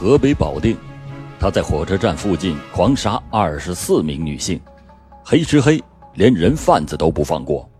[0.00, 0.74] 河北保定，
[1.38, 4.58] 他在火车站附近狂杀二十四名女性，
[5.22, 5.78] 黑吃黑，
[6.14, 7.70] 连人贩子都不放过。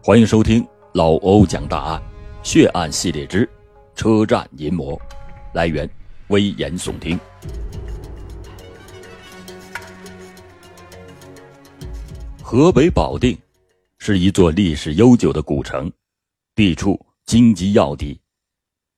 [0.00, 2.02] 欢迎收听老欧讲大案，
[2.44, 3.50] 血案系列之
[3.96, 4.96] 车站淫魔，
[5.52, 5.90] 来源
[6.28, 7.18] 危言耸听。
[12.40, 13.36] 河北保定
[13.98, 15.90] 是一座历史悠久的古城，
[16.54, 18.20] 地处京畿要地，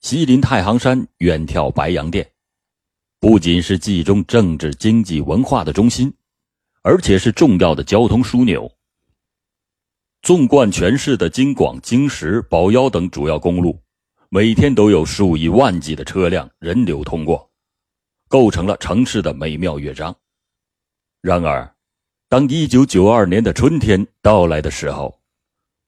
[0.03, 2.29] 西临太行山，远眺白洋淀。
[3.25, 6.13] 不仅是冀中政治、经济、文化的中心，
[6.83, 8.71] 而且是重要的交通枢纽。
[10.21, 13.81] 纵贯全市的京广、京石、保腰等主要公路，
[14.29, 17.51] 每天都有数以万计的车辆、人流通过，
[18.29, 20.15] 构成了城市的美妙乐章。
[21.23, 21.75] 然而，
[22.29, 25.19] 当1992年的春天到来的时候，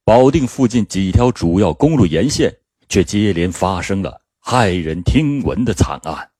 [0.06, 2.50] 保定附近几条主要公路沿线
[2.88, 6.30] 却接连发生了骇人听闻的惨案。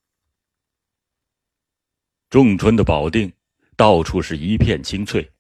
[2.29, 3.33] 仲春的保定，
[3.77, 5.31] 到处是一片青翠。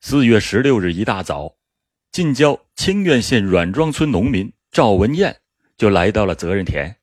[0.00, 1.56] 四月十六日一大早，
[2.12, 5.40] 近郊清苑县阮庄村农民赵文艳
[5.76, 6.94] 就来到了责任田，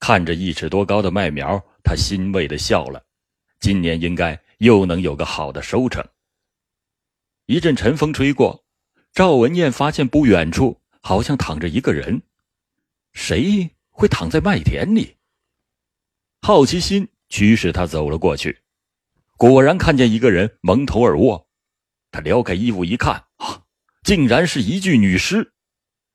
[0.00, 3.04] 看着一尺多高的麦苗，他欣慰的笑了。
[3.60, 6.04] 今年应该又能有个好的收成。
[7.46, 8.64] 一阵晨风吹过，
[9.12, 12.22] 赵文艳发现不远处好像躺着一个人，
[13.12, 15.16] 谁会躺在麦田里？
[16.42, 17.08] 好奇心。
[17.28, 18.58] 驱使他走了过去，
[19.36, 21.48] 果然看见一个人蒙头而卧。
[22.10, 23.62] 他撩开衣服一看，啊，
[24.02, 25.52] 竟然是一具女尸。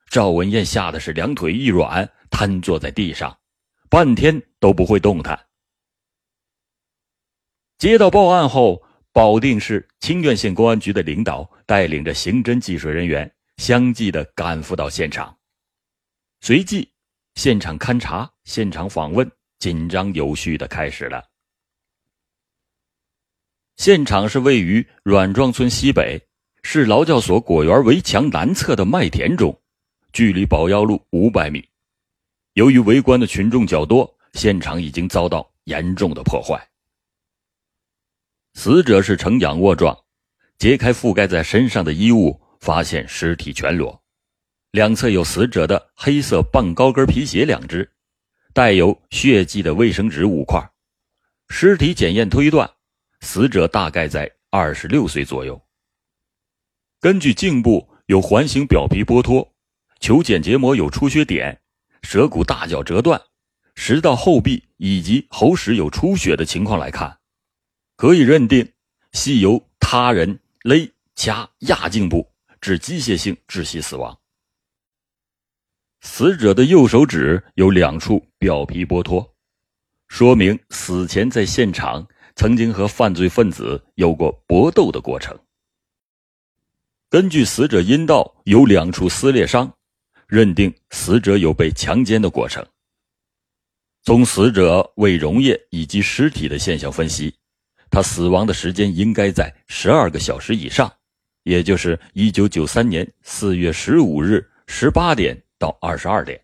[0.09, 3.37] 赵文艳吓得是两腿一软，瘫坐在地上，
[3.89, 5.47] 半天都不会动弹。
[7.77, 15.37] 接到报案后，保定市清苑县公安局的领导带领着刑侦技术人员相继的赶赴到现场，
[16.41, 16.91] 随即
[17.35, 19.31] 现场勘查、现场访问。
[19.63, 21.23] 紧张有序的开始了。
[23.77, 26.21] 现场是位于阮庄村西北
[26.63, 29.57] 是劳教所果园围墙南侧的麦田中，
[30.11, 31.65] 距离保幺路五百米。
[32.55, 36.61] 由于围观的群众较多，现场已经遭到严重的破坏。
[38.55, 39.97] 死者是呈仰卧状，
[40.57, 44.03] 揭开覆盖在身上的衣物，发现尸体全裸，
[44.71, 47.89] 两侧有死者的黑色半高跟皮鞋两只。
[48.53, 50.63] 带有血迹的卫生纸五块，
[51.49, 52.69] 尸体检验推断，
[53.21, 55.59] 死者大概在二十六岁左右。
[56.99, 59.51] 根据颈部有环形表皮剥脱，
[59.99, 61.59] 球睑结膜有出血点，
[62.03, 63.19] 舌骨大角折断，
[63.73, 67.17] 食道后壁以及喉室有出血的情况来看，
[67.97, 68.71] 可以认定
[69.13, 72.31] 系由他人勒掐压颈部
[72.61, 74.15] 致机械性窒息死亡。
[76.03, 79.33] 死者的右手指有两处表皮剥脱，
[80.09, 82.05] 说明死前在现场
[82.35, 85.35] 曾经和犯罪分子有过搏斗的过程。
[87.09, 89.73] 根据死者阴道有两处撕裂伤，
[90.27, 92.63] 认定死者有被强奸的过程。
[94.03, 97.33] 从死者胃溶液以及尸体的现象分析，
[97.89, 100.91] 他死亡的时间应该在十二个小时以上，
[101.43, 105.41] 也就是一九九三年四月十五日十八点。
[105.63, 106.43] 到二十二点，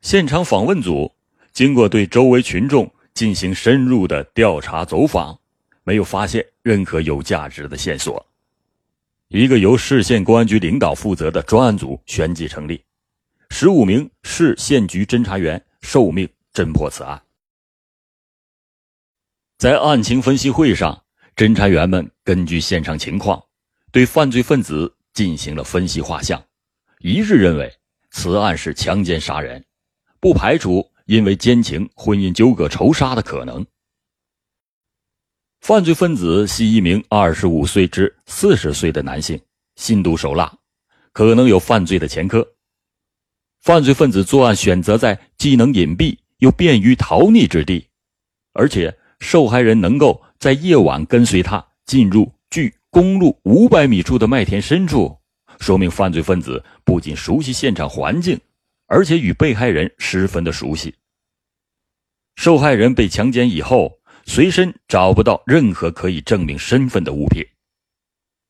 [0.00, 1.12] 现场访问组
[1.52, 5.36] 经过对周围群众进行深入的调查走访，
[5.82, 8.24] 没有发现任何有价值的线索。
[9.26, 12.80] 一个由市县公安局领导负责的专案组旋即成立，
[13.50, 17.20] 十五名市县局侦查员受命侦破此案。
[19.58, 21.02] 在案情分析会上，
[21.34, 23.42] 侦查员们根据现场情况，
[23.90, 26.40] 对犯罪分子进行了分析画像。
[27.02, 27.72] 一致认为
[28.12, 29.64] 此案是强奸杀人，
[30.20, 33.66] 不排除因为奸情、婚姻纠葛仇杀的可能。
[35.60, 39.40] 犯罪分子系一名二十五岁至四十岁的男性，
[39.74, 40.52] 心毒手辣，
[41.12, 42.46] 可能有犯罪的前科。
[43.60, 47.88] 犯罪分子作案选择在既能隐蔽又便于逃匿之地，
[48.52, 55.18] 而且受害人能够在夜晚跟随他进入距公路五百米处的麦田深处。
[55.62, 58.38] 说明犯罪分子不仅熟悉现场环境，
[58.86, 60.92] 而且与被害人十分的熟悉。
[62.34, 67.46] 受害人被强奸以后，随身找不到任何可以证明身份的物品，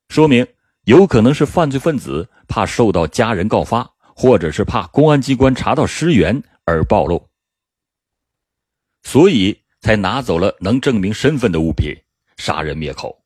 [0.09, 0.47] 说明
[0.85, 7.29] 有可能是犯罪分子怕受到家人告发，或者是怕公安机关查到尸源而暴露，
[9.03, 11.95] 所以才拿走了能证明身份的物品，
[12.37, 13.22] 杀人灭口。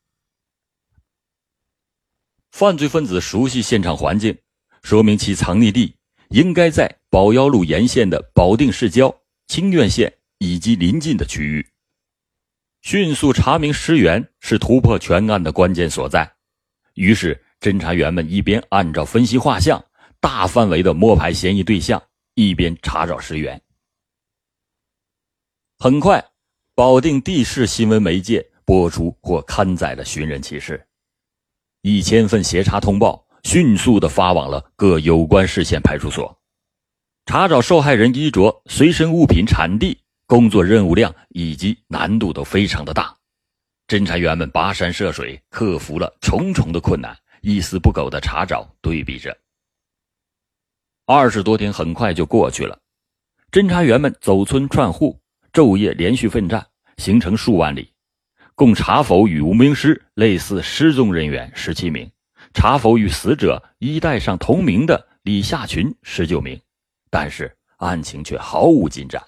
[2.52, 4.38] 犯罪分子熟悉现场环境，
[4.82, 5.96] 说明其藏匿地
[6.30, 9.16] 应该在保幺路沿线的保定市郊
[9.48, 11.66] 清苑县以及邻近的区域。
[12.82, 16.32] 迅速查明尸源是突破全案的关键所在。
[16.94, 19.84] 于是，侦查员们一边按照分析画像，
[20.20, 22.02] 大范围的摸排嫌疑对象，
[22.34, 23.62] 一边查找尸源。
[25.78, 26.24] 很快，
[26.74, 30.87] 保定地市新闻媒介播出或刊载了寻人启事，
[31.88, 36.38] 一千份协查通报迅速的发往了各有关市县派出所。
[37.26, 43.16] 查找受害人衣着、随身物品产地、工作任务量以及难度都非常的大，
[43.88, 49.34] 侦查员们跋山涉水，克服了重重的困难，一丝不苟的查找对比着。
[51.06, 52.78] 二十多天很快就过去了，
[53.50, 55.18] 侦查员们走村串户。
[55.54, 56.68] 昼夜连续奋战，
[56.98, 57.90] 行程数万里，
[58.58, 62.12] 共查否与无名尸类似失踪人员十七名，
[62.56, 66.60] 查否与死者衣带上同名的李夏群十九名，
[67.12, 69.24] 但是案情却毫无进展。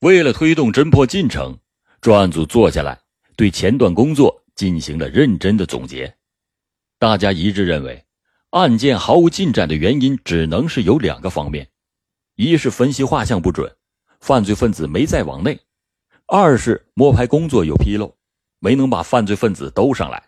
[0.00, 1.56] 为了推动侦破进程，
[2.00, 3.00] 专案组坐下来
[3.36, 6.12] 对前段工作进行了认真的总结，
[6.98, 8.04] 大家一致认为，
[8.50, 11.68] 案件毫无进展的原因只能是有两个方面，
[12.34, 13.76] 一是分析画像不准。
[14.18, 15.60] 犯罪分子没再往内，
[16.32, 18.16] 二是摸排工作有纰漏，
[18.60, 20.22] 没能把犯罪分子兜上来。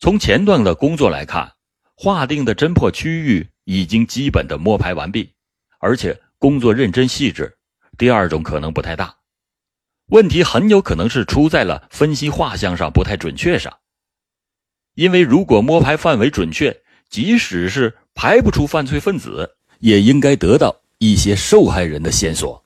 [0.00, 1.52] 从前段的工作来看，
[1.94, 5.34] 划定的侦破区域已经基本的摸排完毕，
[5.80, 7.58] 而且工作认真细致。
[7.98, 9.14] 第二种可能不太大，
[10.06, 13.76] 问题很有可能是出在了分析画像上不太准确上。
[14.94, 16.74] 因为如果摸排范围准确，
[17.10, 20.74] 即使是排不出犯罪分子，也应该得到。
[21.00, 22.64] 一些受害人的线索，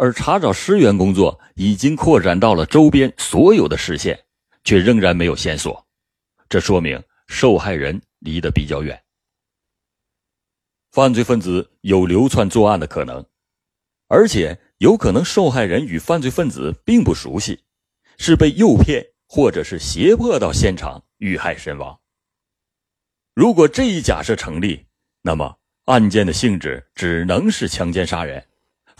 [0.00, 4.18] 而查找尸源工作已经扩展到了周边所有的市县，
[4.64, 5.86] 却仍然没有线索，
[6.48, 6.98] 这说明
[7.28, 8.98] 受害人离得比较远。
[10.90, 13.22] 犯罪分子有流窜作案的可能，
[14.08, 17.62] 而且有可能受害人与犯罪分子并不熟悉，
[18.16, 22.00] 是被诱骗或者是胁迫到现场遇害身亡。
[23.34, 24.86] 如果这一假设成立，
[25.20, 25.58] 那么。
[25.86, 28.46] 案件的性质只能是强奸杀人，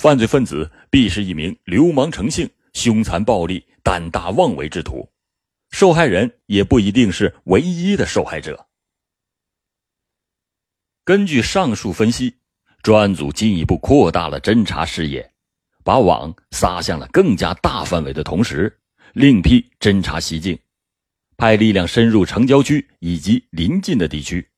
[0.00, 5.06] 犯罪分子必是一名流氓成性、凶残暴力、胆大妄为之徒，
[5.72, 8.66] 受害人也不一定是唯一的受害者。
[11.04, 12.34] 根据上述分析，
[12.82, 15.30] 专案组进一步扩大了侦查视野，
[15.84, 18.80] 把网撒向了更加大范围的同时，
[19.12, 20.58] 另辟侦查西径，
[21.36, 24.49] 派力量深入城郊区以及邻近的地区。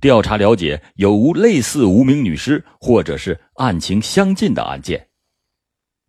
[0.00, 5.08] 调查了解有无类似无名女尸或者是案情相近的案件，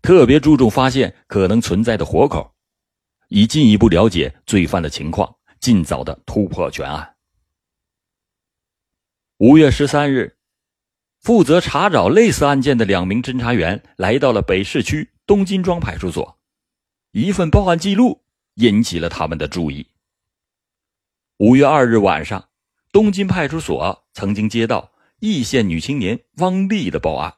[0.01, 2.55] 特别注重发现可能存在的活口，
[3.27, 7.15] 以进一步了解罪犯的情况，尽早的突破全案。
[9.38, 10.37] 五月十三日，
[11.19, 16.39] 负责查找类似案件的两名侦查员来到了北市区东金庄派出所，
[17.11, 18.21] 一份报案记录
[18.53, 19.85] 引起了他们的注意。
[21.37, 22.50] 五月二日晚上。
[22.91, 27.35] 东京派出所曾经接到易县女青年汪丽的报案。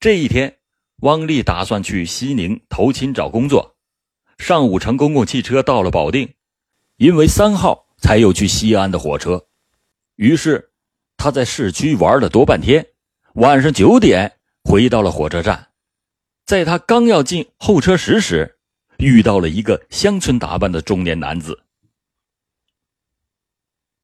[0.00, 0.56] 这一天，
[1.00, 3.76] 汪丽打算去西宁投亲找工作，
[4.38, 6.34] 上午乘公共汽车到了保定，
[6.96, 9.46] 因为三号才有去西安的火车，
[10.14, 10.70] 于是
[11.16, 12.86] 他在市区玩了多半天，
[13.34, 15.68] 晚上九点回到了火车站。
[16.46, 18.58] 在他刚要进候车室时，
[18.98, 21.65] 遇到了一个乡村打扮的中年男子。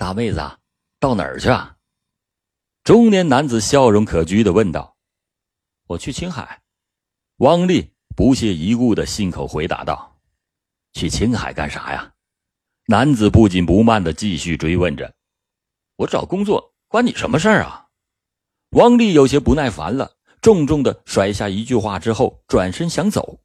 [0.02, 0.40] 大妹子，
[0.98, 1.76] 到哪儿去啊？
[2.82, 4.96] 中年男子笑容可掬的问道
[5.86, 6.60] ：“我去青海。”
[7.38, 10.18] 汪丽不屑一顾的信口回答道
[10.92, 12.12] ：“去青海干啥呀？”
[12.86, 15.14] 男子不紧不慢的继续追问着
[15.94, 17.86] ：“我找工作，关你什么事儿啊？”
[18.74, 23.40] 汪丽有些不耐烦了，重重的甩下一句话之后，转身想走。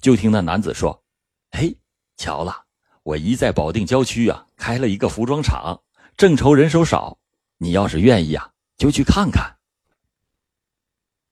[0.00, 1.04] 就听那男子说
[1.52, 1.78] ：“嘿，
[2.16, 2.64] 巧了。”
[3.06, 5.80] 我姨在保定郊区啊，开了一个服装厂，
[6.16, 7.16] 正愁人手少。
[7.56, 9.58] 你要是愿意啊，就去看看。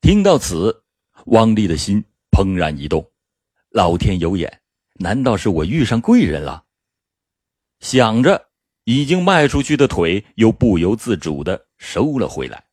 [0.00, 0.85] 听到此，
[1.26, 3.04] 汪丽的心怦然一动，
[3.71, 4.61] 老天有眼，
[5.00, 6.62] 难道是我遇上贵人了？
[7.81, 8.50] 想着，
[8.85, 12.66] 已经迈出去的腿又不由自主的收了回来。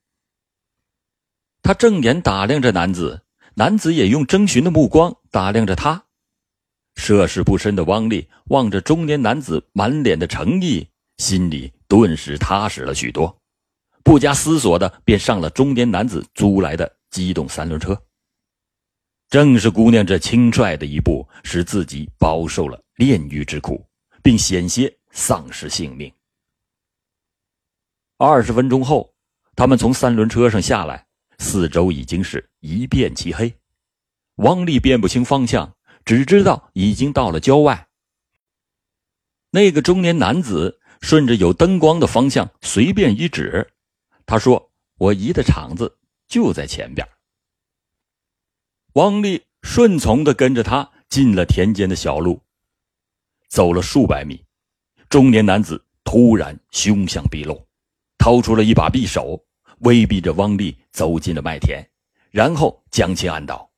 [1.64, 3.24] 他正眼打量着男子，
[3.56, 6.06] 男子也用征询的目光打量着他。
[6.96, 13.36] 涉世不深的汪丽望着中年男子满脸的诚意，心里顿时踏实了许多，
[14.04, 18.00] 不加思索的便上了中年男子租来的机动三轮车。
[19.30, 23.84] 正是姑娘这轻率的一步，使自己饱受了炼狱之苦，
[24.22, 26.12] 并险些丧失性命。
[28.18, 29.14] 二十分钟后，
[29.56, 31.06] 他们从三轮车上下来，
[31.40, 33.54] 四周已经是一片漆黑，
[34.36, 35.74] 汪丽辨不清方向，
[36.12, 37.88] 只知道已经到了郊外。
[39.52, 43.72] 那个中年男子顺着有灯光的方向随便一指，
[44.26, 47.08] 他说：“我姨的厂子就在前边。”
[48.96, 52.42] 汪丽顺从的跟着他进了田间的小路，
[53.48, 54.44] 走了数百米，
[55.08, 57.66] 中年男子突然凶相毕露，
[58.18, 59.42] 掏出了一把匕首，
[59.80, 61.82] 威逼着汪丽走进了麦田，
[62.32, 63.72] 然后将其按倒，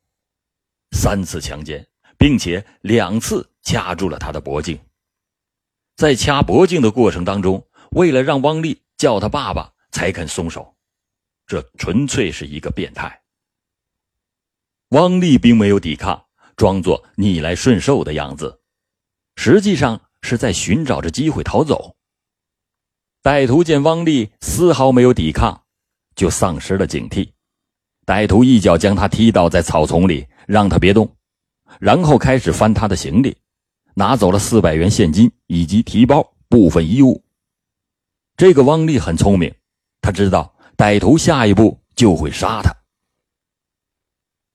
[0.94, 1.88] 三次强奸，
[2.24, 4.80] 并且两次掐住了他的脖颈。
[5.98, 10.74] 在掐脖颈的过程当中，为了让汪丽叫他爸爸才肯松手，
[11.46, 13.24] 这纯粹是一个变态。
[14.92, 16.26] 汪丽并没有抵抗，
[16.56, 18.62] 装作逆来顺受的样子，
[19.36, 21.94] 实际上是在寻找着机会逃走。
[23.22, 25.66] 歹徒见汪丽丝毫没有抵抗，
[26.16, 27.34] 就丧失了警惕，
[28.06, 31.14] 歹徒一脚将他踢倒在草丛里，让他别动，
[31.80, 33.36] 然后开始翻他的行李。
[33.96, 37.24] 拿走了四百元现金以及提包部分衣物。
[38.36, 39.54] 这个汪丽很聪明，
[40.02, 42.76] 他知道歹徒下一步就会杀他。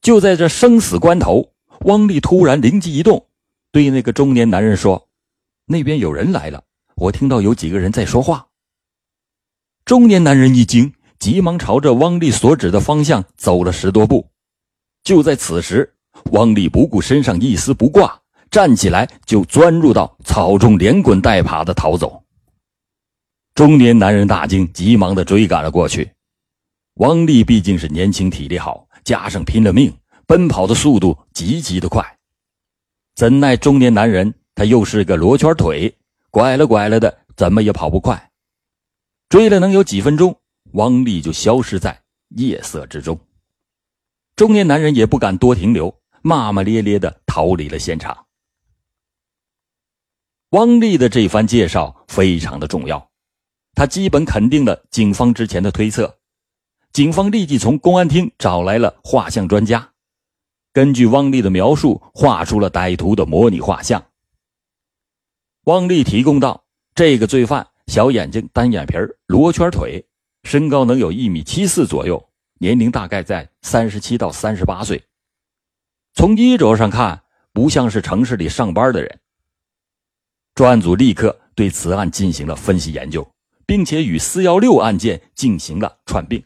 [0.01, 3.29] 就在这生死关头，汪丽突然灵机一动，
[3.71, 5.09] 对那个中年男人说
[5.67, 6.65] ：“那边有人来了，
[6.97, 8.49] 我听到有几个人在说话。”
[9.87, 14.29] 中年男人一惊，急忙朝着汪丽所指的方向走了十多步。
[15.05, 15.95] 就在此时，
[16.33, 18.21] 汪丽不顾身上一丝不挂。
[18.51, 22.25] 站起来就钻入到草中，连滚带爬的逃走。
[23.55, 26.11] 中年男人大惊，急忙的追赶了过去。
[26.95, 29.93] 汪丽毕竟是年轻，体力好，加上拼了命，
[30.27, 32.19] 奔跑的速度极其的快。
[33.15, 35.95] 怎奈中年男人他又是个罗圈腿，
[36.31, 38.31] 拐了拐了的，怎么也跑不快。
[39.29, 40.35] 追了能有几分钟，
[40.73, 43.21] 汪丽就消失在夜色之中。
[44.37, 48.27] 中年男人也不敢多停留，骂骂咧咧的逃离了现场。
[50.51, 53.11] 汪丽的这番介绍非常的重要，
[53.75, 56.19] 他基本肯定了警方之前的推测。
[56.93, 59.93] 警方立即从公安厅找来了画像专家，
[60.73, 64.03] 根据汪丽的描述画出了歹徒的模拟画像。
[65.65, 68.95] 汪丽提供到，这个罪犯小眼睛、单眼皮
[69.27, 70.03] 罗圈腿，
[70.45, 75.05] 身高能有一米七四左右，年龄大概在三十七到三十八岁。
[76.19, 77.23] 从衣着上看，
[77.53, 79.21] 不像是城市里上班的人。
[80.53, 83.25] 专案组立刻对此案进行了分析研究，
[83.65, 86.45] 并且与四幺六案件进行了串并，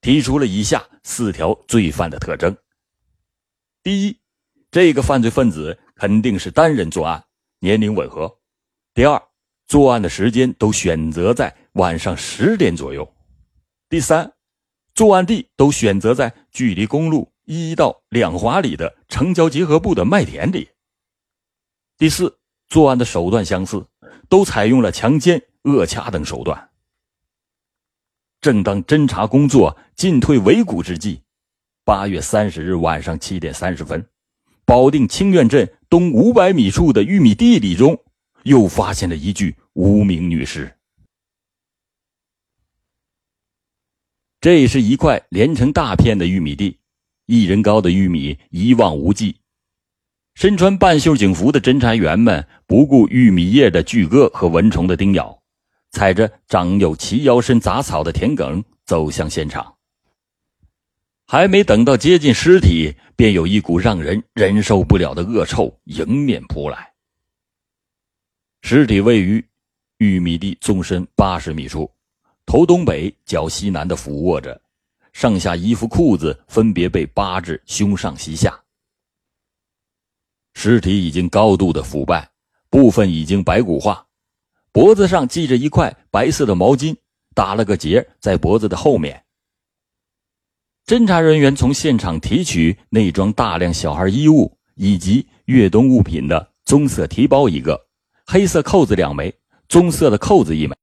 [0.00, 2.56] 提出了以下四条罪犯的特征：
[3.82, 4.16] 第一，
[4.70, 7.24] 这个犯罪分子肯定是单人作案，
[7.58, 8.38] 年龄吻合；
[8.94, 9.20] 第二，
[9.66, 13.02] 作案的时间都选择在晚上十点左右；
[13.88, 14.32] 第三，
[14.94, 20.68] 作案地都选择在距离公路一到两华里的城郊结合部的麦田里；
[21.98, 22.38] 第四。
[22.68, 23.86] 作案的手段相似，
[24.28, 26.70] 都采用了强奸、扼掐等手段。
[28.40, 31.22] 正当侦查工作进退维谷之际，
[31.84, 34.04] 八月三十日晚上七点三十分，
[34.64, 37.96] 保定清苑镇东五百米处的玉米地里中，
[38.42, 40.76] 又发现了一具无名女尸。
[44.40, 46.80] 这是一块连成大片的玉米地，
[47.26, 49.36] 一人高的玉米一望无际。
[50.34, 55.42] 身穿半袖警服的侦查员们不顾玉米叶的巨割和蚊虫的叮咬，
[55.90, 59.74] 踩着长有齐腰深杂草的田埂走向现场。
[61.26, 66.92] 还没等到接近尸体，便有一股让人忍受不了的恶臭迎面扑来。
[68.62, 69.44] 尸体位于
[69.98, 71.90] 玉米地纵深八十米处，
[72.44, 74.60] 头东北、脚西南的俯卧着，
[75.16, 78.54] 上下衣服、裤子分别被扒至胸上、膝下。
[80.52, 82.30] 尸体已经高度的腐败，
[82.68, 84.06] 部分已经白骨化，
[84.72, 86.94] 脖子上系着一块白色的毛巾，
[87.34, 89.24] 打了个结在脖子的后面。
[90.84, 97.88] 侦查人员从现场提取内装大量小孩衣物以及越冬物品的棕色提包一个，
[98.26, 99.34] 黑色扣子两枚，
[99.66, 100.76] 棕色的扣子一枚，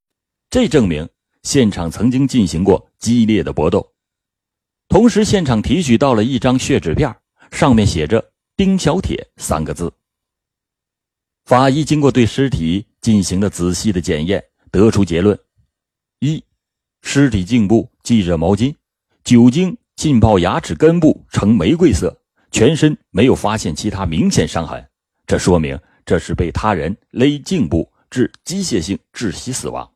[0.49, 1.07] 这证明
[1.43, 3.92] 现场曾经进行过激烈的搏斗。
[4.93, 7.11] 同时，现场提取到了一张血纸片，
[7.49, 8.23] 上面写着。
[8.55, 9.91] 丁小铁三个字。
[11.45, 15.35] 法医经过对尸体进行了仔细的检验，得出结论：
[16.19, 16.45] 一、
[17.01, 18.75] 尸体颈部系着毛巾，
[19.23, 22.15] 酒精浸泡牙齿根部呈玫瑰色，
[22.51, 24.87] 全身没有发现其他明显伤痕，
[25.25, 29.91] 这说明这是被他人勒颈部致机械性窒息死亡。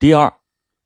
[0.00, 0.34] 第二，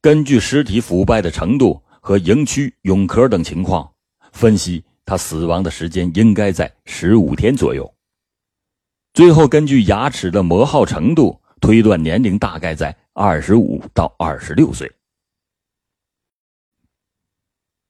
[0.02, 1.82] 根据尸体腐败的程度。
[2.08, 3.92] 和营区蛹壳等情况，
[4.32, 7.94] 分析他死亡的时间应该在十五天左右。
[9.12, 14.90] 最后根据牙齿的磨耗程度推断年龄大概在二十五到二十六岁。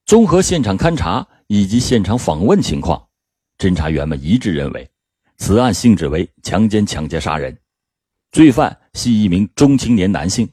[0.05, 3.01] 综合现场勘查以及现场访问情况，
[3.57, 4.91] 侦查员们一致认为，
[5.37, 7.57] 此案性质为强奸、抢劫、杀人，
[8.33, 10.51] 罪犯系一名中青年男性，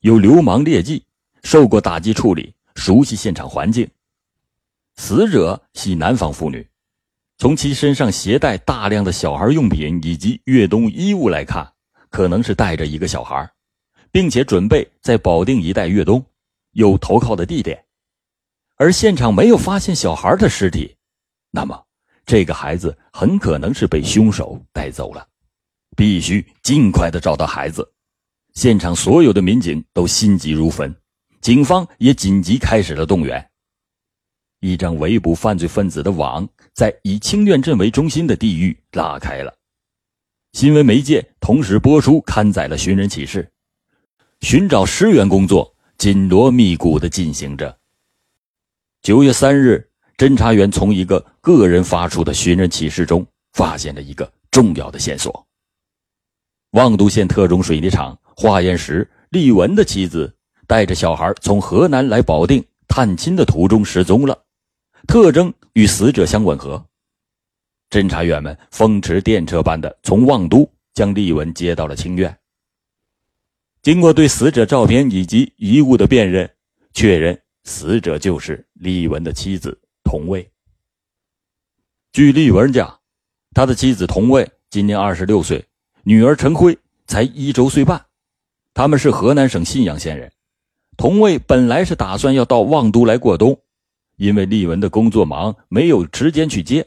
[0.00, 1.02] 有流氓劣迹，
[1.42, 3.88] 受过打击处理，熟悉现场环境。
[4.96, 6.66] 死者系南方妇女，
[7.38, 11.70] 从其身上携带大量的小孩用品以及越冬衣物来看，
[12.08, 13.50] 可能是带着一个小孩，
[14.10, 16.24] 并且准备在保定一带越冬，
[16.72, 17.84] 有投靠的地点。
[18.76, 20.96] 而现场没有发现小孩的尸体，
[21.50, 21.82] 那么
[22.24, 25.26] 这个孩子很可能是被凶手带走了，
[25.96, 27.86] 必须尽快的找到孩子。
[28.54, 30.94] 现场所有的民警都心急如焚，
[31.46, 33.48] 警方也紧急开始了动员。
[34.58, 39.54] 一张围捕犯罪分子的网在以清苑镇为中心的地域拉开了，
[40.54, 43.48] 新闻媒介同时播出刊载了寻人启事，
[44.40, 47.78] 寻找尸源工作紧锣密鼓的进行着。
[49.02, 55.46] 九月三日，侦查员从一个个人发出的寻人启事中发现了一个重要的线索：
[56.72, 60.35] 望都县特种水泥厂化验时，厉文的妻子
[60.66, 64.44] 带着小孩从河南来保定探亲的途中失踪了，
[65.06, 66.84] 特征与死者相吻合。
[67.90, 72.36] 侦查员们风驰电掣般的从望都将丽文接到了清苑。
[73.82, 76.50] 经过对死者照片以及遗物的辨认，
[76.92, 77.40] 确认。
[77.68, 80.48] 死者就是丽文的妻子童卫。
[82.12, 83.00] 据丽文讲，
[83.54, 85.64] 他的妻子童卫今年二十六岁，
[86.04, 88.06] 女儿陈辉才一周岁半，
[88.72, 90.30] 他们是河南省信阳县人。
[90.96, 93.58] 童卫本来是打算要到望都来过冬，
[94.16, 96.86] 因为丽文的工作忙，没有时间去接，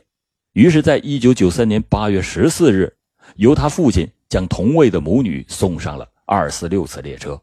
[0.54, 2.98] 于是，在一九九三年八月十四日，
[3.36, 7.42] 由他父亲将童卫的母女送上了二四六次列车。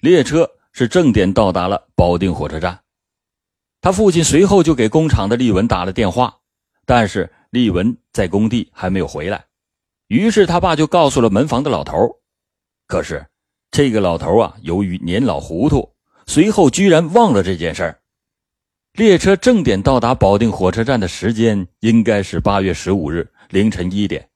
[0.00, 0.48] 列车。
[0.70, 2.82] 是正点到达了保定火车站，
[3.80, 6.38] 他父亲随后就给工厂的丽文打了电话，
[6.86, 9.46] 但是丽文在工地还没有回来，
[10.06, 12.20] 于是他爸就告诉了门房的老头
[12.86, 13.26] 可是
[13.70, 15.94] 这个老头啊，由于年老糊涂，
[16.26, 18.00] 随后居然忘了这件事儿。
[18.94, 24.28] 列车正点到达保定火车站的时间应该是八月十五日凌晨一点，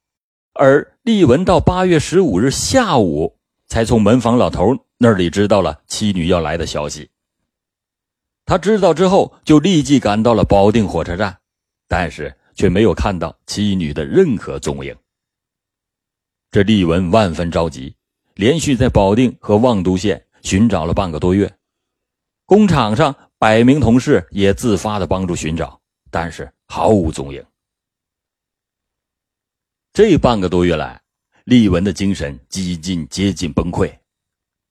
[0.53, 4.77] 而丽文到八月十五日下午才从门房老头。
[4.99, 7.11] 那里知道了妻女要来的消息，
[8.45, 11.37] 他知道之后就立即赶到了保定火车站，
[11.89, 14.95] 但是却没有看到妻女的任何踪影。
[16.53, 17.97] 这丽文万分着急，
[18.35, 21.53] 连续在保定和望都县寻找了半个多月，
[22.47, 27.45] 工厂上百名同事也自发的帮助寻找，但是毫无踪影。
[29.93, 31.01] 这半个多月来，
[31.45, 33.93] 厉文的精神几近接近崩溃。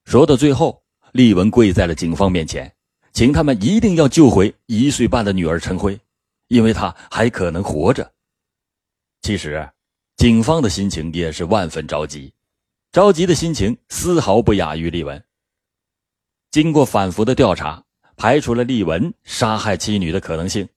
[0.05, 2.73] 说到最后，厉文跪在了警方面前，
[3.13, 5.99] 请他们一定要救回一岁半的女儿陈辉，
[6.47, 8.11] 因为她还可能活着。
[9.21, 9.69] 其实，
[10.17, 12.33] 警方的心情也是万分着急，
[12.91, 15.23] 着急的心情丝毫不亚于丽文。
[16.51, 17.85] 经过反复的调查，
[18.17, 20.67] 排除了丽文杀害妻女的可能性。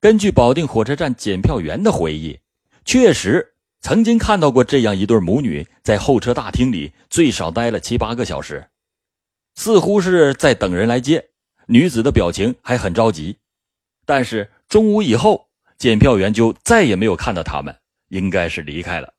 [0.00, 2.38] 根据保定火车站检票员的回忆，
[2.84, 3.52] 确实。
[3.80, 8.66] 曾经看到过这样一对母女在候车大厅里最少待了七八个小时，
[9.54, 11.30] 似乎是在等人来接。
[11.66, 13.36] 女子的表情还很着急，
[14.04, 17.74] 但是中午以后，检票员就再也没有看到他们，
[18.08, 19.13] 应该是离开了。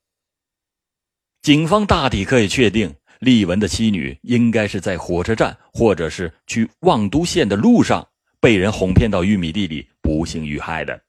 [1.46, 8.04] 警方大体可以确定，厉文的妻女应该是在火车站或者是去望都县的路上
[8.40, 11.00] 被人哄骗到玉米地里，不幸遇害的。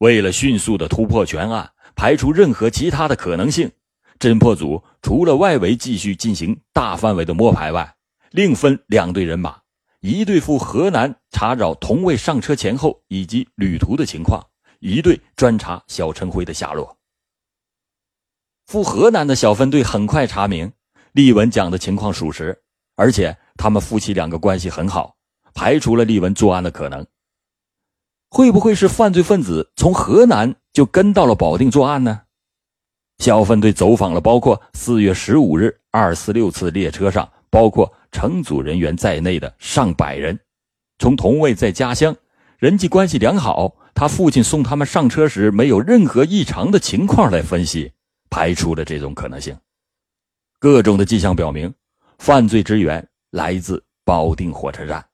[0.00, 1.70] 为了迅速的突破全案。
[1.96, 3.70] 排除任何其他的可能性，
[4.18, 7.94] 侦破组除了外围继续进行大范围的摸排外，
[8.32, 9.60] 另分两队人马，
[10.00, 14.44] 一队赴河南查找同位上车前后以及旅途的情况，
[14.80, 16.94] 一队专查小陈辉的下落。
[18.66, 20.72] 赴河南的小分队很快查明，
[21.12, 22.62] 丽文讲的情况属实，
[22.96, 25.16] 而且他们夫妻两个关系很好，
[25.52, 27.06] 排除了丽文作案的可能。
[28.30, 32.22] 会不会是犯罪分子从河南就跟到了保定作案呢？
[33.18, 40.40] 小分队走访了包括四月十五日二四六次列车上包括乘组人员在内的上百人，
[40.98, 42.16] 从同位在家乡
[42.58, 47.92] 人际关系良好，他父亲送他们上车时没有任何异常的情况来分析，
[48.34, 49.56] 排除了这种可能性。
[50.58, 51.72] 各种的迹象表明，
[52.18, 55.08] 犯罪之源来自保定火车站。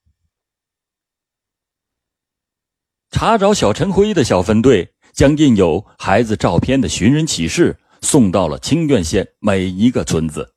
[3.11, 10.55] 查找小陈辉的小分队将印有孩子照片的寻人启事送到了清苑县每一个村子，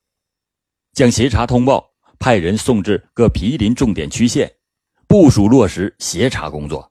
[0.93, 4.49] 将协查通报派人送至各毗邻重点区县，
[5.05, 6.89] 部署落实协查工作。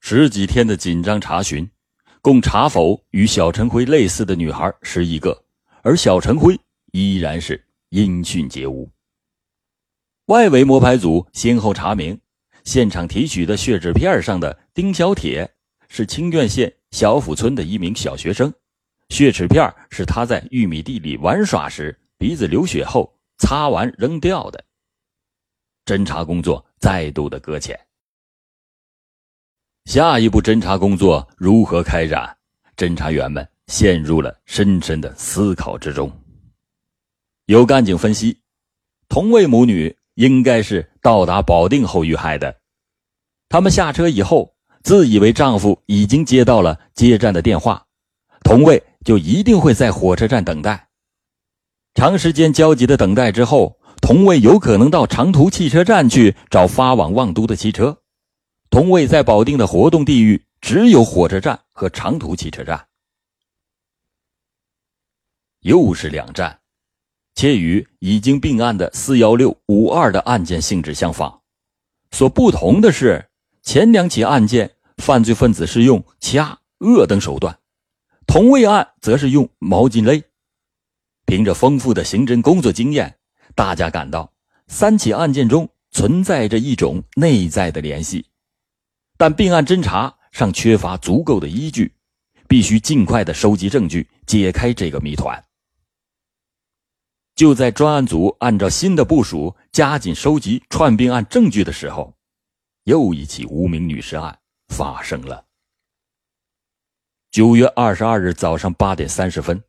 [0.00, 1.70] 十几天的紧张查询，
[2.24, 5.36] 共查否与小陈辉类似的女孩十一个，
[5.82, 6.56] 而小陈辉
[6.92, 8.88] 依然是音讯皆无。
[10.26, 12.16] 外围摸排组先后查明。
[12.62, 15.52] 现场提取的血纸片上的丁小铁
[15.88, 18.54] 是清苑县小府村的一名小学生，
[19.08, 24.64] 血纸片是他在玉米地里玩耍时鼻子流血后擦完扔掉的。
[25.84, 27.76] 侦查工作再度的搁浅。
[29.84, 32.36] 下一步侦查工作如何开展？
[32.76, 36.10] 侦查员们陷入了深深的思考之中。
[37.46, 38.38] 有干警分析，
[39.08, 39.96] 同为母女。
[40.16, 42.54] 应该是到达保定后遇害的。
[43.48, 47.86] 他们下车以后，自以为丈夫已经接到了接站的电话，
[48.44, 50.88] 同卫就一定会在火车站等待。
[51.94, 58.01] 长时间焦急的等待之后，同卫有可能到长途汽车站去找发往望都的汽车。
[58.72, 62.88] 同位在保定的活动地域只有火车站和长途汽车站。
[65.60, 66.58] 又是两站。
[67.34, 71.40] 且与已经并案的四幺六五二的案件性质相仿，
[72.12, 73.28] 所不同的是，
[73.62, 77.58] 前两起案件犯罪分子是用掐、扼等手段，
[78.26, 80.22] 同位案则是用毛巾勒。
[81.26, 83.18] 凭着丰富的刑侦工作经验，
[83.54, 84.32] 大家感到
[84.66, 88.26] 三起案件中存在着一种内在的联系，
[89.22, 91.94] 但并案侦查尚缺乏足够的依据，
[92.48, 95.40] 必须尽快的收集证据，解开这个谜团。
[97.36, 102.12] 就在专案组按照新的部署加紧收集串并案证据的时候，
[102.82, 104.36] 又一起无名女尸案
[104.74, 105.44] 发生了。
[107.30, 109.62] 九月二十二日早上八点三十分，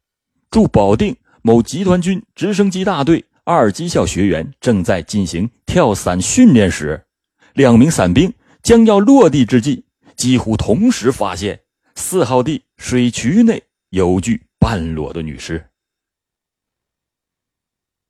[0.50, 7.06] 驻保定某集团军直升机大队二机校学员正在进行跳伞训练时，
[7.54, 11.62] 两名伞兵将要落地之际，几乎同时发现
[11.96, 15.70] 四号地水渠内有具半裸的女尸。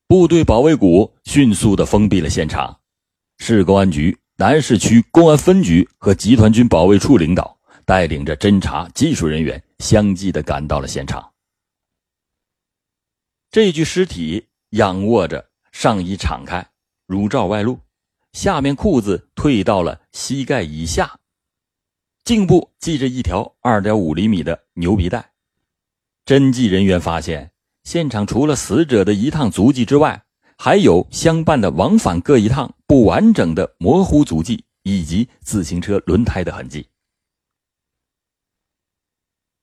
[0.08, 2.80] 部队保卫股迅速的封闭了现场，
[3.40, 11.34] 市公安局南市区公安分局和集团军保卫处领导带领着侦查技术人员相继的赶到了现场。
[13.50, 16.64] 这具尸体仰卧着，上衣敞开，
[17.08, 17.80] 乳罩外露，
[18.34, 21.20] 下面裤子退到了膝盖以下，
[22.24, 25.32] 颈部系着一条二点五厘米的牛皮带。
[26.26, 27.50] 侦缉人员发现。
[27.84, 30.24] 现场除了死者的一趟足迹之外，
[30.58, 36.88] 还有相伴的往返各一趟不完整的模糊足迹，以及自行车轮胎的痕迹。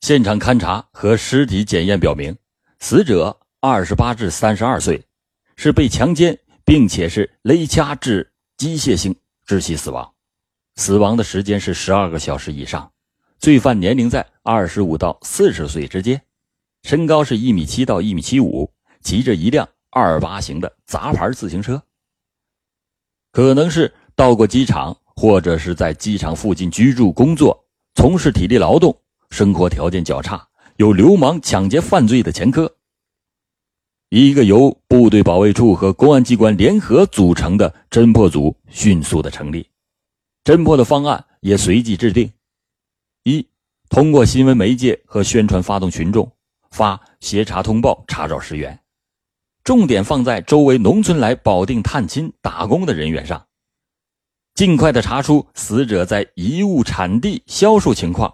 [0.03, 2.37] 现场勘查和尸体检验表明，
[2.79, 5.03] 死者二十八至三十二岁，
[5.57, 8.30] 是被强奸，并且是勒掐致
[8.61, 10.13] 机械性窒息死亡，
[10.77, 12.93] 死亡的时间是十二个小时以上，
[13.39, 16.21] 罪犯年龄在二十五到四十岁之间。
[16.83, 18.71] 身高是一米七到一米七五，
[19.01, 21.83] 骑着一辆二八型的杂牌自行车。
[23.33, 28.95] 可能是到过机场，或者是在机场附近居住、工作，从事体力劳动，
[29.31, 30.47] 生活条件较差，
[30.77, 32.71] 有流氓抢劫犯罪的前科。
[34.11, 39.65] 一个由部队保卫处和公安机关联合组成的侦破组迅速的成立，
[40.43, 42.29] 侦破的方案也随即制定：
[43.23, 43.47] 一，
[43.89, 46.31] 通过新闻媒介和宣传发动群众。
[46.73, 48.79] 发协查通报，查找尸源，
[49.65, 53.45] 重点放在周围农村来保定探亲打工的人员上，
[54.55, 58.33] 尽快的查出死者在遗物产地销售情况，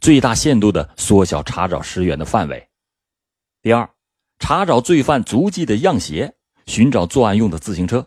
[0.00, 2.68] 最大限度的缩小查找尸源的范围。
[3.62, 3.88] 第二，
[4.38, 6.34] 查找罪犯足迹的样鞋，
[6.66, 8.06] 寻找作案用的自行车。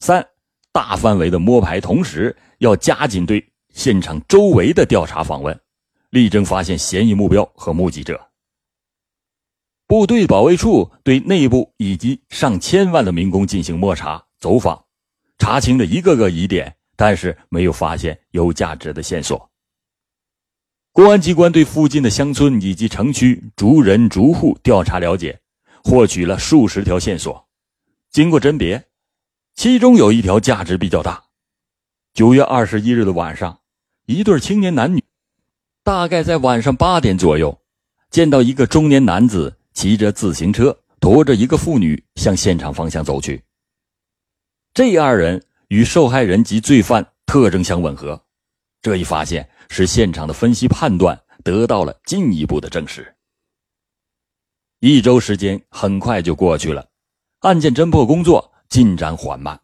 [0.00, 0.26] 三，
[0.72, 5.60] 大范围的摸排，同时要加紧对现场周围的调查访问，
[6.10, 8.28] 力争发现嫌疑目标和目击者。
[9.86, 14.84] 部队保卫处对内部以及上千万的民工进行摸查走访，
[15.36, 19.50] 查清了一个个疑点，但是没有发现有价值的线索。
[20.92, 25.39] 公安机关对附近的乡村以及城区逐人逐户调查了解，
[25.82, 27.48] 获取了数十条线索。
[28.10, 28.86] 经过甄别，
[29.54, 31.24] 其中有一条价值比较大。
[32.14, 33.60] 九月二十一日的晚上，
[34.06, 35.04] 一对青年男女，
[35.82, 37.60] 大概在晚上八点左右，
[38.10, 39.56] 见到一个中年男子。
[39.72, 43.40] 骑着自行车，驮着一个妇女向现场方向走去。
[44.74, 48.20] 这二人与受害人及罪犯特征相吻合，
[48.82, 53.14] 这一发现使现场的分析判断得到了进一步的证实。
[54.82, 56.88] 一周时间很快就过去了，
[57.40, 59.60] 案件侦破工作进展缓慢。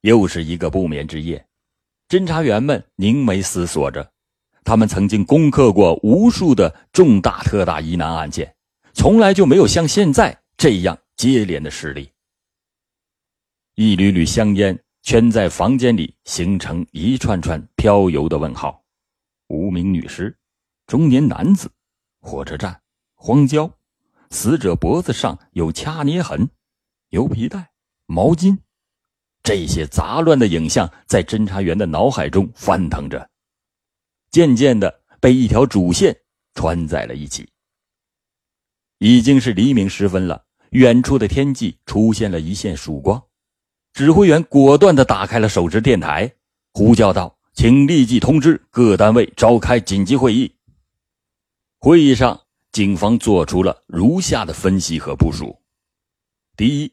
[0.00, 1.46] 又是一个不眠之夜，
[2.08, 4.12] 侦查员们凝眉思索着，
[4.64, 8.52] 他们曾经攻克过无数的重大特大疑难案件，
[8.92, 12.10] 从来就没有像现在这样接连的失利。
[13.76, 18.82] 一缕缕香烟圈在房间里，形成一串串飘游的问号：
[19.46, 20.36] 无名女尸、
[20.88, 21.70] 中年男子、
[22.20, 22.82] 火车站、
[23.14, 23.72] 荒郊。
[24.32, 26.48] 死者脖子上有掐捏痕，
[27.10, 27.70] 有皮带、
[28.06, 28.56] 毛巾，
[29.42, 33.28] 这些杂乱的影像在侦查员的脑海中翻腾着，
[34.30, 36.18] 渐渐的被一条主线
[36.54, 37.46] 穿在了一起。
[38.98, 43.22] 已经是黎明时分了，远处的天际出现了一线曙光，
[43.92, 46.32] 指挥员果断的打开了手持电台，
[46.72, 50.56] 呼叫道：“请立即通知各单位召开紧急会议。”
[51.78, 52.41] 会议上。
[52.72, 55.60] 警方做出了如下的分析和部署：
[56.56, 56.92] 第一，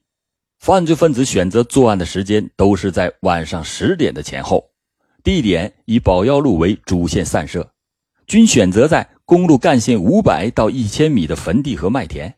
[0.59, 4.69] 犯罪分子选择作案的时间都是在晚上十点的前后，
[5.23, 7.71] 地点以保药路为主线散射，
[8.27, 12.37] 均选择在公路干线五百到一千米的坟地和麦田。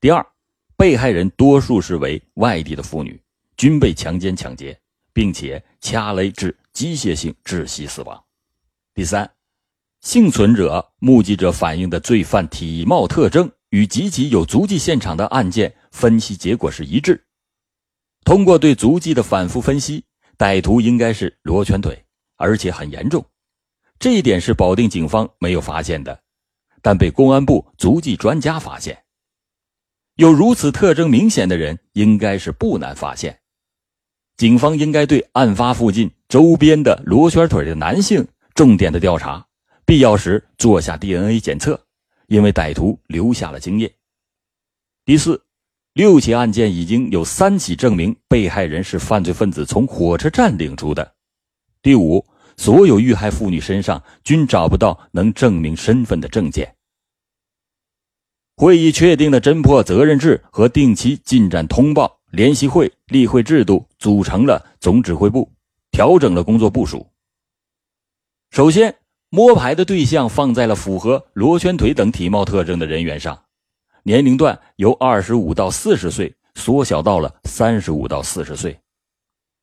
[0.00, 0.24] 第二，
[0.76, 3.20] 被害人多数是为外地的妇女，
[3.56, 4.78] 均被强奸抢劫，
[5.12, 8.24] 并且掐勒致机械性窒息死亡。
[8.94, 9.35] 第三。
[10.06, 17.26] 幸存者、目击者反映的罪犯体貌特征与几起有足迹现场的案件分析结果是一致。
[18.24, 20.04] 通过对足迹的反复分析，
[20.38, 22.04] 歹徒应该是罗圈腿，
[22.36, 23.26] 而且很严重。
[23.98, 26.20] 这一点是保定警方没有发现的，
[26.80, 28.96] 但被公安部足迹专家发现。
[30.14, 33.36] 有如此特征明显的人，应该是不难发现。
[34.36, 39.44] 警方应该对案发附近周边的罗圈腿的男性重点的调查。
[39.86, 41.80] 必要时做下 DNA 检测，
[42.26, 43.88] 因为歹徒留下了经验。
[45.04, 45.40] 第四，
[45.92, 51.14] 六起案件已经有三起证明被害人是犯罪分子从火车站领出的。
[51.82, 56.74] 第五，所有遇害妇女身上均找不到能证明身份的证件。
[58.56, 65.48] 会议确定了侦破责任制和定期进展通报联席会例会制度，组成了总指挥部，
[65.92, 67.08] 调整了工作部署。
[68.50, 68.92] 首先。
[69.36, 73.42] 摸排的对象放在了符合罗圈腿等体貌特征的人员上，
[74.04, 78.80] 年龄段由二十五到四十岁缩小到了三十五到四十岁，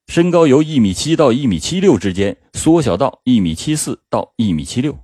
[0.06, 4.96] 身高由一米七到一米七六之间缩小到一米七四到一米七六。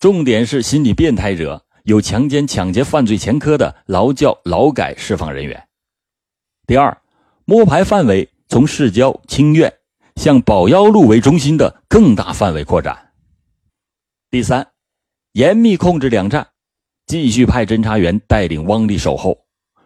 [0.00, 5.68] 重点是心理变态者，有强奸、抢劫犯罪前科的劳教、劳改释放人员。
[6.66, 7.00] 第二，
[7.44, 9.72] 摸排范围从市郊、清苑
[10.16, 13.09] 向保腰路为中心的更大范围扩展。
[14.30, 14.64] 第三，
[15.32, 16.46] 严密控制两站，
[17.04, 19.36] 继续派侦查员带领汪丽守候，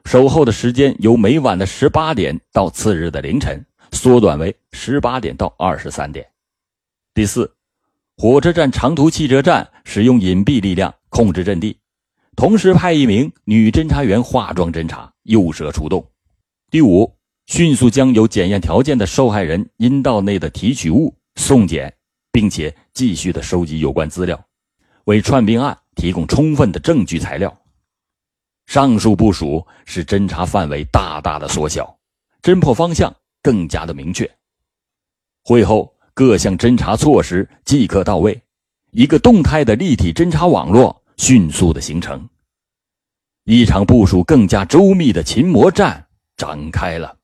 [0.04, 6.28] 守候的时间由每晚的十八点到次日的凌晨缩短为十八点到二十三点。
[7.14, 7.54] 第四，
[8.18, 11.78] 火车站长途汽车站使用隐蔽力量控制阵地，
[12.36, 16.06] 同时派一名女侦查员化妆侦查，诱蛇出洞。
[16.70, 21.96] 第五，迅速将有检验条件的受害人阴道内的提取物送检。
[22.34, 24.44] 并且继续的收集有关资料，
[25.04, 27.56] 为串并案提供充分的证据材料。
[28.66, 31.96] 上述部署使侦查范围大大的缩小，
[32.42, 34.28] 侦破方向更加的明确。
[35.44, 38.42] 会后各项侦查措施即刻到位，
[38.90, 42.28] 一个动态的立体侦查网络迅速的形成，
[43.44, 46.04] 一场部署更加周密的擒魔战
[46.36, 47.16] 展开了。